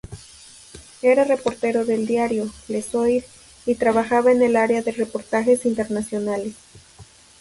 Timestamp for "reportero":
1.25-1.85